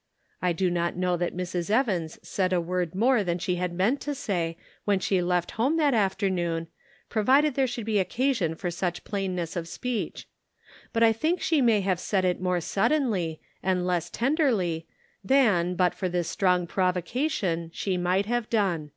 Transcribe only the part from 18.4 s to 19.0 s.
done.